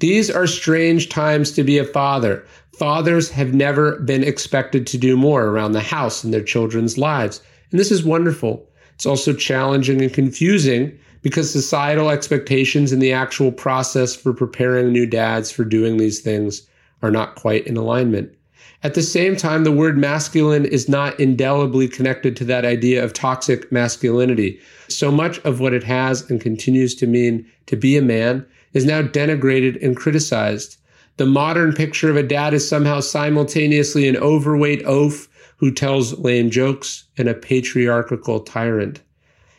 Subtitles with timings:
[0.00, 2.44] These are strange times to be a father.
[2.78, 7.40] Fathers have never been expected to do more around the house in their children's lives.
[7.70, 8.68] And this is wonderful.
[8.94, 15.06] It's also challenging and confusing because societal expectations and the actual process for preparing new
[15.06, 16.66] dads for doing these things
[17.02, 18.32] are not quite in alignment.
[18.82, 23.14] At the same time, the word masculine is not indelibly connected to that idea of
[23.14, 24.60] toxic masculinity.
[24.88, 28.44] So much of what it has and continues to mean to be a man
[28.74, 30.76] is now denigrated and criticized.
[31.16, 36.50] The modern picture of a dad is somehow simultaneously an overweight oaf who tells lame
[36.50, 39.00] jokes and a patriarchal tyrant,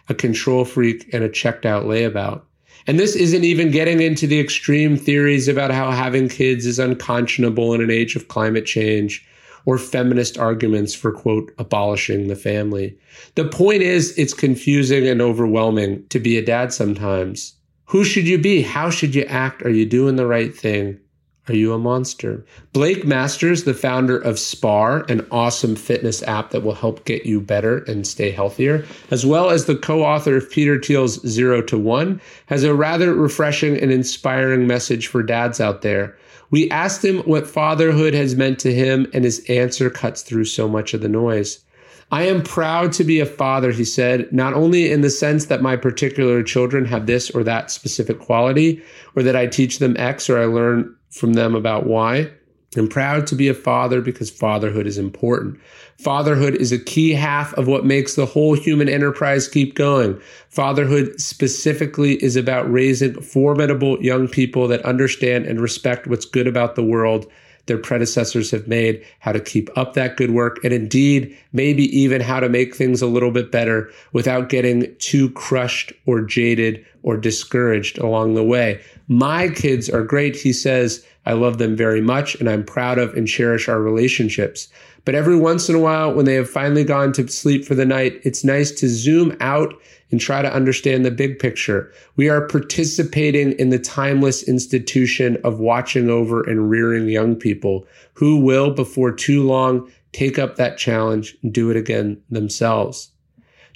[0.10, 2.42] a control freak and a checked out layabout.
[2.88, 7.74] And this isn't even getting into the extreme theories about how having kids is unconscionable
[7.74, 9.26] in an age of climate change
[9.66, 12.96] or feminist arguments for quote abolishing the family.
[13.34, 17.56] The point is it's confusing and overwhelming to be a dad sometimes.
[17.90, 18.64] Who should you be?
[18.64, 19.64] How should you act?
[19.64, 21.00] Are you doing the right thing?
[21.48, 22.44] Are you a monster?
[22.74, 27.40] Blake Masters, the founder of Spar, an awesome fitness app that will help get you
[27.40, 31.78] better and stay healthier, as well as the co author of Peter Thiel's Zero to
[31.78, 36.18] One, has a rather refreshing and inspiring message for dads out there.
[36.50, 40.68] We asked him what fatherhood has meant to him, and his answer cuts through so
[40.68, 41.64] much of the noise.
[42.12, 45.62] I am proud to be a father, he said, not only in the sense that
[45.62, 48.82] my particular children have this or that specific quality,
[49.16, 52.30] or that I teach them X or I learn from them about Y.
[52.78, 55.60] I'm proud to be a father because fatherhood is important.
[55.98, 60.20] Fatherhood is a key half of what makes the whole human enterprise keep going.
[60.50, 66.76] Fatherhood specifically is about raising formidable young people that understand and respect what's good about
[66.76, 67.32] the world
[67.66, 72.22] their predecessors have made, how to keep up that good work, and indeed, maybe even
[72.22, 77.16] how to make things a little bit better without getting too crushed or jaded or
[77.16, 78.82] discouraged along the way.
[79.08, 81.06] My kids are great, he says.
[81.28, 84.68] I love them very much and I'm proud of and cherish our relationships.
[85.06, 87.86] But every once in a while, when they have finally gone to sleep for the
[87.86, 89.76] night, it's nice to zoom out
[90.10, 91.92] and try to understand the big picture.
[92.16, 98.38] We are participating in the timeless institution of watching over and rearing young people who
[98.38, 103.12] will, before too long, take up that challenge and do it again themselves.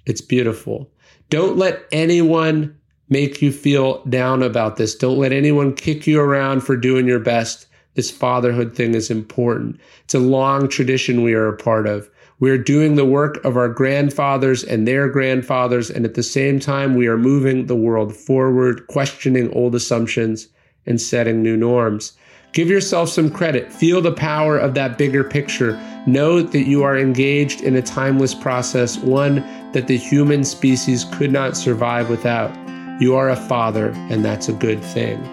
[0.08, 0.90] It's beautiful.
[1.30, 2.79] Don't let anyone
[3.09, 4.96] make you feel down about this.
[4.96, 7.68] Don't let anyone kick you around for doing your best.
[7.96, 9.80] This fatherhood thing is important.
[10.06, 12.09] It's a long tradition we are a part of.
[12.40, 16.59] We are doing the work of our grandfathers and their grandfathers, and at the same
[16.59, 20.48] time, we are moving the world forward, questioning old assumptions
[20.86, 22.14] and setting new norms.
[22.53, 23.74] Give yourself some credit.
[23.74, 25.74] Feel the power of that bigger picture.
[26.08, 29.36] Know that you are engaged in a timeless process, one
[29.74, 32.56] that the human species could not survive without.
[33.00, 35.24] You are a father, and that's a good thing.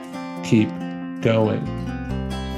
[0.44, 0.68] Keep
[1.20, 1.66] going.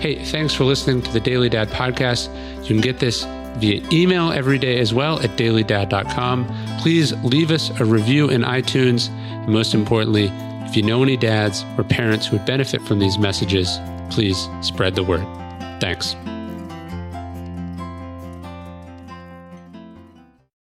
[0.00, 2.28] Hey, thanks for listening to the Daily Dad podcast.
[2.60, 3.24] You can get this
[3.56, 6.46] via email every day as well at dailydad.com.
[6.80, 9.08] Please leave us a review in iTunes.
[9.08, 10.30] And most importantly,
[10.66, 13.78] if you know any dads or parents who would benefit from these messages,
[14.10, 15.26] please spread the word.
[15.80, 16.14] Thanks.